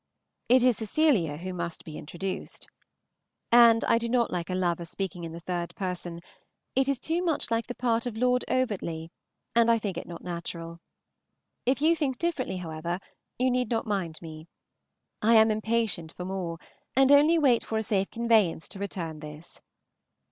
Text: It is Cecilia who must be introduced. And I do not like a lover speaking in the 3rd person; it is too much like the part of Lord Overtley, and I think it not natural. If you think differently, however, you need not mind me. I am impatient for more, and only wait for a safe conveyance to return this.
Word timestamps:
It 0.49 0.63
is 0.63 0.77
Cecilia 0.77 1.37
who 1.37 1.53
must 1.53 1.83
be 1.85 1.95
introduced. 1.95 2.65
And 3.51 3.83
I 3.83 3.99
do 3.99 4.09
not 4.09 4.31
like 4.31 4.49
a 4.49 4.55
lover 4.55 4.83
speaking 4.83 5.23
in 5.25 5.31
the 5.31 5.41
3rd 5.41 5.75
person; 5.75 6.21
it 6.75 6.87
is 6.89 6.99
too 6.99 7.21
much 7.21 7.51
like 7.51 7.67
the 7.67 7.75
part 7.75 8.07
of 8.07 8.17
Lord 8.17 8.43
Overtley, 8.47 9.11
and 9.53 9.69
I 9.69 9.77
think 9.77 9.97
it 9.99 10.07
not 10.07 10.23
natural. 10.23 10.79
If 11.67 11.83
you 11.83 11.95
think 11.95 12.17
differently, 12.17 12.57
however, 12.57 12.97
you 13.37 13.51
need 13.51 13.69
not 13.69 13.85
mind 13.85 14.17
me. 14.23 14.47
I 15.21 15.35
am 15.35 15.51
impatient 15.51 16.13
for 16.15 16.25
more, 16.25 16.57
and 16.95 17.11
only 17.11 17.37
wait 17.37 17.63
for 17.63 17.77
a 17.77 17.83
safe 17.83 18.09
conveyance 18.09 18.67
to 18.69 18.79
return 18.79 19.19
this. 19.19 19.61